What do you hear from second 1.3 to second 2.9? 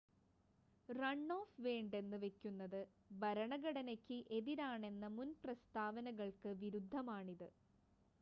of വേണ്ടെന്ന് വെക്കുന്നത്